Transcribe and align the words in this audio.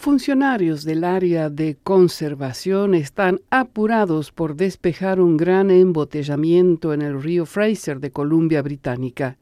Funcionarios 0.00 0.84
del 0.84 1.04
área 1.04 1.50
de 1.50 1.76
conservación 1.76 2.94
están 2.94 3.42
apurados 3.50 4.32
por 4.32 4.56
despejar 4.56 5.20
un 5.20 5.36
gran 5.36 5.70
embotellamiento 5.70 6.94
en 6.94 7.02
el 7.02 7.22
río 7.22 7.44
Fraser 7.44 8.00
de 8.00 8.10
Columbia 8.10 8.62
Británica. 8.62 9.36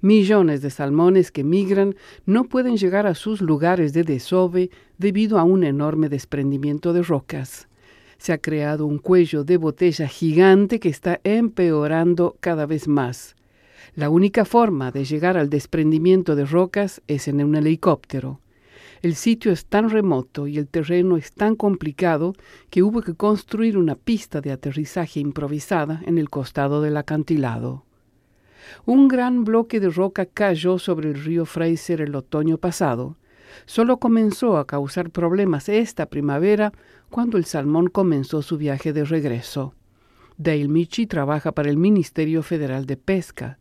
Millones 0.00 0.62
de 0.62 0.70
salmones 0.70 1.32
que 1.32 1.42
migran 1.42 1.96
no 2.24 2.44
pueden 2.44 2.76
llegar 2.76 3.08
a 3.08 3.16
sus 3.16 3.40
lugares 3.40 3.92
de 3.94 4.04
desove 4.04 4.70
debido 4.96 5.40
a 5.40 5.42
un 5.42 5.64
enorme 5.64 6.08
desprendimiento 6.08 6.92
de 6.92 7.02
rocas. 7.02 7.66
Se 8.16 8.32
ha 8.32 8.38
creado 8.38 8.86
un 8.86 8.98
cuello 8.98 9.42
de 9.42 9.56
botella 9.56 10.06
gigante 10.06 10.78
que 10.78 10.88
está 10.88 11.18
empeorando 11.24 12.36
cada 12.38 12.64
vez 12.64 12.86
más. 12.86 13.34
La 13.96 14.08
única 14.08 14.44
forma 14.44 14.92
de 14.92 15.04
llegar 15.04 15.36
al 15.36 15.50
desprendimiento 15.50 16.36
de 16.36 16.44
rocas 16.44 17.02
es 17.08 17.26
en 17.26 17.42
un 17.42 17.56
helicóptero. 17.56 18.38
El 19.06 19.14
sitio 19.14 19.52
es 19.52 19.66
tan 19.66 19.88
remoto 19.88 20.48
y 20.48 20.58
el 20.58 20.66
terreno 20.66 21.16
es 21.16 21.30
tan 21.30 21.54
complicado 21.54 22.32
que 22.70 22.82
hubo 22.82 23.02
que 23.02 23.14
construir 23.14 23.78
una 23.78 23.94
pista 23.94 24.40
de 24.40 24.50
aterrizaje 24.50 25.20
improvisada 25.20 26.02
en 26.06 26.18
el 26.18 26.28
costado 26.28 26.82
del 26.82 26.96
acantilado. 26.96 27.84
Un 28.84 29.06
gran 29.06 29.44
bloque 29.44 29.78
de 29.78 29.90
roca 29.90 30.26
cayó 30.26 30.80
sobre 30.80 31.10
el 31.10 31.22
río 31.22 31.46
Fraser 31.46 32.00
el 32.00 32.16
otoño 32.16 32.58
pasado. 32.58 33.16
Solo 33.64 33.98
comenzó 33.98 34.56
a 34.56 34.66
causar 34.66 35.10
problemas 35.10 35.68
esta 35.68 36.06
primavera 36.06 36.72
cuando 37.08 37.38
el 37.38 37.44
salmón 37.44 37.86
comenzó 37.86 38.42
su 38.42 38.58
viaje 38.58 38.92
de 38.92 39.04
regreso. 39.04 39.72
Dale 40.36 40.66
Michi 40.66 41.06
trabaja 41.06 41.52
para 41.52 41.70
el 41.70 41.76
Ministerio 41.76 42.42
Federal 42.42 42.86
de 42.86 42.96
Pesca. 42.96 43.60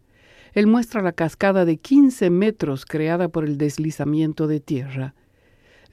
Él 0.53 0.65
muestra 0.65 1.03
la 1.03 1.11
cascada 1.11 1.65
de 1.65 1.77
15 1.77 2.31
metros 2.31 2.83
creada 2.87 3.27
por 3.27 3.45
el 3.45 3.59
deslizamiento 3.59 4.47
de 4.47 4.59
tierra. 4.59 5.13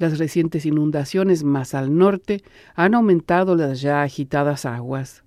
Las 0.03 0.19
recientes 0.19 0.67
inundaciones 0.67 1.45
más 1.45 1.75
al 1.75 1.97
norte 1.97 2.43
han 2.75 2.97
aumentado 2.97 3.55
las 3.55 3.81
ya 3.81 4.03
agitadas 4.03 4.67
aguas. 4.67 5.23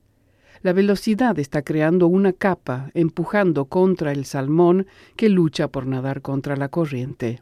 La 0.63 0.73
velocidad 0.73 1.39
está 1.39 1.61
creando 1.61 2.07
una 2.07 2.33
capa, 2.33 2.91
empujando 2.93 3.67
contra 3.67 4.11
el 4.11 4.25
salmón 4.25 4.85
que 5.15 5.29
lucha 5.29 5.69
por 5.69 5.87
nadar 5.87 6.21
contra 6.21 6.57
la 6.57 6.67
corriente. 6.67 7.41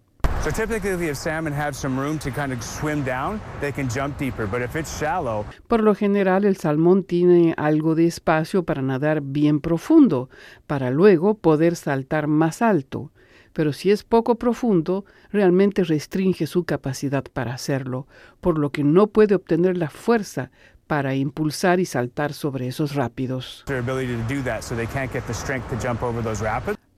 Por 5.67 5.81
lo 5.81 5.95
general, 5.95 6.45
el 6.45 6.57
salmón 6.57 7.03
tiene 7.03 7.55
algo 7.57 7.95
de 7.95 8.05
espacio 8.05 8.61
para 8.61 8.83
nadar 8.83 9.21
bien 9.21 9.59
profundo, 9.59 10.29
para 10.67 10.91
luego 10.91 11.33
poder 11.33 11.75
saltar 11.75 12.27
más 12.27 12.61
alto 12.61 13.09
pero 13.53 13.71
si 13.71 13.91
es 13.91 14.03
poco 14.03 14.35
profundo, 14.35 15.05
realmente 15.31 15.83
restringe 15.83 16.47
su 16.47 16.65
capacidad 16.65 17.23
para 17.31 17.53
hacerlo, 17.53 18.07
por 18.41 18.57
lo 18.57 18.71
que 18.71 18.83
no 18.83 19.07
puede 19.07 19.35
obtener 19.35 19.77
la 19.77 19.89
fuerza 19.89 20.51
para 20.87 21.15
impulsar 21.15 21.79
y 21.79 21.85
saltar 21.85 22.33
sobre 22.33 22.67
esos 22.67 22.93
rápidos. 22.95 23.63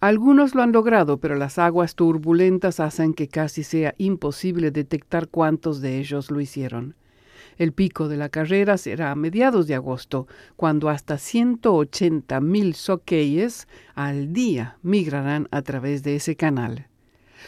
Algunos 0.01 0.53
lo 0.53 0.61
han 0.61 0.71
logrado, 0.71 1.17
pero 1.19 1.35
las 1.35 1.57
aguas 1.57 1.95
turbulentas 1.95 2.79
hacen 2.79 3.13
que 3.13 3.27
casi 3.27 3.63
sea 3.63 3.95
imposible 3.97 4.71
detectar 4.71 5.29
cuántos 5.29 5.81
de 5.81 5.99
ellos 5.99 6.31
lo 6.31 6.41
hicieron. 6.41 6.95
El 7.57 7.71
pico 7.71 8.07
de 8.07 8.17
la 8.17 8.29
carrera 8.29 8.77
será 8.77 9.11
a 9.11 9.15
mediados 9.15 9.67
de 9.67 9.75
agosto, 9.75 10.27
cuando 10.55 10.89
hasta 10.89 11.17
180 11.17 12.41
mil 12.41 12.75
soqueyes 12.75 13.67
al 13.93 14.33
día 14.33 14.77
migrarán 14.83 15.47
a 15.51 15.61
través 15.61 16.03
de 16.03 16.15
ese 16.15 16.35
canal. 16.35 16.87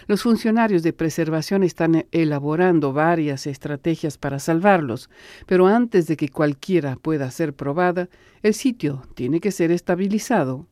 Los 0.05 0.21
funcionarios 0.21 0.83
de 0.83 0.93
preservación 0.93 1.63
están 1.63 2.05
elaborando 2.11 2.93
varias 2.93 3.47
estrategias 3.47 4.17
para 4.17 4.39
salvarlos, 4.39 5.09
pero 5.45 5.67
antes 5.67 6.07
de 6.07 6.15
que 6.17 6.29
cualquiera 6.29 6.95
pueda 6.95 7.29
ser 7.31 7.53
probada, 7.53 8.07
el 8.43 8.53
sitio 8.53 9.03
tiene 9.15 9.39
que 9.39 9.51
ser 9.51 9.71
estabilizado. 9.71 10.67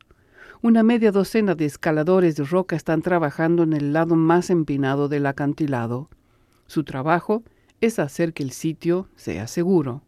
Una 0.61 0.83
media 0.83 1.11
docena 1.11 1.55
de 1.55 1.65
escaladores 1.65 2.35
de 2.35 2.43
roca 2.43 2.75
están 2.75 3.01
trabajando 3.01 3.63
en 3.63 3.73
el 3.73 3.93
lado 3.93 4.15
más 4.15 4.49
empinado 4.49 5.09
del 5.09 5.25
acantilado. 5.25 6.09
Su 6.67 6.83
trabajo 6.83 7.43
es 7.81 7.99
hacer 7.99 8.33
que 8.33 8.43
el 8.43 8.51
sitio 8.51 9.09
sea 9.15 9.47
seguro. 9.47 10.01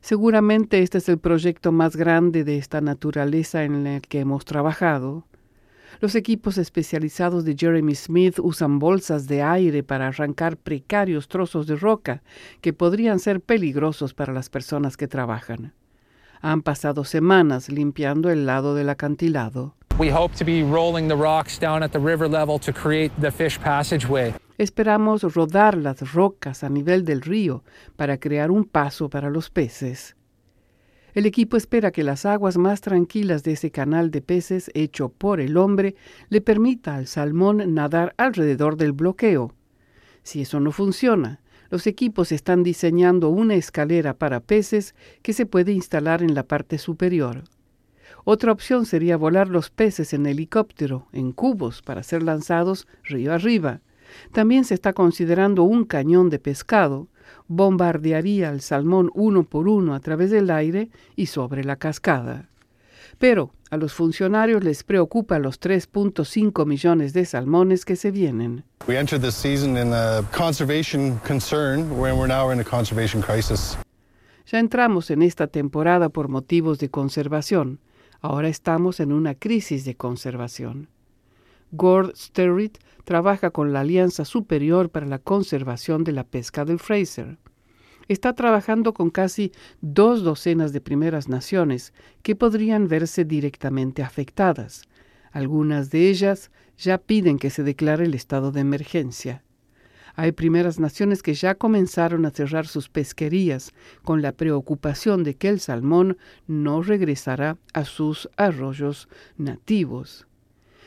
Seguramente 0.00 0.82
este 0.82 0.98
es 0.98 1.08
el 1.08 1.18
proyecto 1.18 1.72
más 1.72 1.96
grande 1.96 2.44
de 2.44 2.58
esta 2.58 2.80
naturaleza 2.80 3.64
en 3.64 3.86
el 3.86 4.02
que 4.02 4.20
hemos 4.20 4.44
trabajado. 4.44 5.26
Los 6.00 6.14
equipos 6.14 6.58
especializados 6.58 7.44
de 7.44 7.56
Jeremy 7.56 7.94
Smith 7.94 8.38
usan 8.38 8.78
bolsas 8.78 9.26
de 9.26 9.42
aire 9.42 9.82
para 9.82 10.08
arrancar 10.08 10.56
precarios 10.56 11.28
trozos 11.28 11.66
de 11.66 11.76
roca 11.76 12.22
que 12.60 12.72
podrían 12.72 13.18
ser 13.18 13.40
peligrosos 13.40 14.12
para 14.12 14.32
las 14.32 14.50
personas 14.50 14.96
que 14.96 15.08
trabajan. 15.08 15.72
Han 16.42 16.62
pasado 16.62 17.04
semanas 17.04 17.70
limpiando 17.70 18.28
el 18.30 18.44
lado 18.44 18.74
del 18.74 18.90
acantilado. 18.90 19.76
Esperamos 24.58 25.22
rodar 25.22 25.76
las 25.76 26.12
rocas 26.12 26.64
a 26.64 26.68
nivel 26.68 27.04
del 27.04 27.20
río 27.20 27.62
para 27.94 28.18
crear 28.18 28.50
un 28.50 28.64
paso 28.64 29.08
para 29.08 29.30
los 29.30 29.50
peces. 29.50 30.16
El 31.14 31.26
equipo 31.26 31.56
espera 31.56 31.92
que 31.92 32.02
las 32.02 32.26
aguas 32.26 32.58
más 32.58 32.80
tranquilas 32.80 33.44
de 33.44 33.52
ese 33.52 33.70
canal 33.70 34.10
de 34.10 34.20
peces 34.20 34.68
hecho 34.74 35.10
por 35.10 35.40
el 35.40 35.56
hombre 35.56 35.94
le 36.28 36.40
permita 36.40 36.96
al 36.96 37.06
salmón 37.06 37.72
nadar 37.72 38.14
alrededor 38.16 38.76
del 38.76 38.94
bloqueo. 38.94 39.54
Si 40.24 40.42
eso 40.42 40.58
no 40.58 40.72
funciona, 40.72 41.40
los 41.70 41.86
equipos 41.86 42.32
están 42.32 42.64
diseñando 42.64 43.28
una 43.28 43.54
escalera 43.54 44.14
para 44.14 44.40
peces 44.40 44.96
que 45.22 45.32
se 45.32 45.46
puede 45.46 45.70
instalar 45.70 46.20
en 46.20 46.34
la 46.34 46.42
parte 46.42 46.78
superior. 46.78 47.44
Otra 48.24 48.52
opción 48.52 48.86
sería 48.86 49.16
volar 49.16 49.48
los 49.48 49.70
peces 49.70 50.12
en 50.12 50.26
helicóptero, 50.26 51.06
en 51.12 51.32
cubos, 51.32 51.82
para 51.82 52.02
ser 52.02 52.22
lanzados 52.22 52.86
río 53.04 53.32
arriba. 53.32 53.80
También 54.32 54.64
se 54.64 54.74
está 54.74 54.92
considerando 54.92 55.62
un 55.64 55.84
cañón 55.84 56.30
de 56.30 56.38
pescado. 56.38 57.08
Bombardearía 57.48 58.50
al 58.50 58.60
salmón 58.60 59.10
uno 59.14 59.44
por 59.44 59.68
uno 59.68 59.94
a 59.94 60.00
través 60.00 60.30
del 60.30 60.50
aire 60.50 60.90
y 61.16 61.26
sobre 61.26 61.64
la 61.64 61.76
cascada. 61.76 62.48
Pero 63.18 63.52
a 63.70 63.76
los 63.76 63.92
funcionarios 63.92 64.62
les 64.62 64.82
preocupa 64.84 65.38
los 65.38 65.60
3.5 65.60 66.66
millones 66.66 67.12
de 67.12 67.24
salmones 67.24 67.84
que 67.84 67.96
se 67.96 68.10
vienen. 68.10 68.64
Ya 74.46 74.58
entramos 74.58 75.10
en 75.10 75.22
esta 75.22 75.46
temporada 75.46 76.08
por 76.08 76.28
motivos 76.28 76.78
de 76.78 76.90
conservación. 76.90 77.80
Ahora 78.26 78.48
estamos 78.48 79.00
en 79.00 79.12
una 79.12 79.34
crisis 79.34 79.84
de 79.84 79.96
conservación. 79.96 80.88
Gord 81.72 82.16
Sterritt 82.16 82.78
trabaja 83.04 83.50
con 83.50 83.74
la 83.74 83.80
Alianza 83.80 84.24
Superior 84.24 84.88
para 84.88 85.04
la 85.04 85.18
Conservación 85.18 86.04
de 86.04 86.12
la 86.12 86.24
Pesca 86.24 86.64
del 86.64 86.78
Fraser. 86.78 87.36
Está 88.08 88.32
trabajando 88.32 88.94
con 88.94 89.10
casi 89.10 89.52
dos 89.82 90.22
docenas 90.22 90.72
de 90.72 90.80
primeras 90.80 91.28
naciones 91.28 91.92
que 92.22 92.34
podrían 92.34 92.88
verse 92.88 93.26
directamente 93.26 94.02
afectadas. 94.02 94.88
Algunas 95.30 95.90
de 95.90 96.08
ellas 96.08 96.50
ya 96.78 96.96
piden 96.96 97.38
que 97.38 97.50
se 97.50 97.62
declare 97.62 98.06
el 98.06 98.14
estado 98.14 98.52
de 98.52 98.60
emergencia. 98.60 99.44
Hay 100.16 100.32
primeras 100.32 100.78
naciones 100.78 101.22
que 101.22 101.34
ya 101.34 101.56
comenzaron 101.56 102.24
a 102.24 102.30
cerrar 102.30 102.66
sus 102.66 102.88
pesquerías 102.88 103.72
con 104.04 104.22
la 104.22 104.32
preocupación 104.32 105.24
de 105.24 105.34
que 105.34 105.48
el 105.48 105.58
salmón 105.58 106.18
no 106.46 106.82
regresará 106.82 107.58
a 107.72 107.84
sus 107.84 108.28
arroyos 108.36 109.08
nativos. 109.36 110.28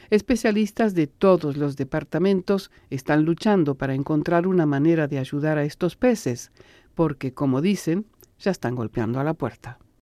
Especialistas 0.09 0.93
de 0.93 1.07
todos 1.07 1.57
los 1.57 1.75
departamentos 1.75 2.71
están 2.89 3.25
luchando 3.25 3.75
para 3.75 3.94
encontrar 3.94 4.47
una 4.47 4.65
manera 4.65 5.07
de 5.07 5.19
ayudar 5.19 5.57
a 5.57 5.63
estos 5.63 5.97
peces, 5.97 6.51
porque, 6.95 7.33
como 7.33 7.59
dicen, 7.59 8.06
ya 8.39 8.51
están 8.51 8.75
golpeando 8.75 9.19
a 9.19 9.25
la 9.25 9.33
puerta. 9.33 9.79